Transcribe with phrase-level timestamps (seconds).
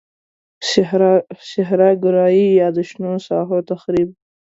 [1.51, 4.09] صحرا ګرایی یا د شنو ساحو تخریب.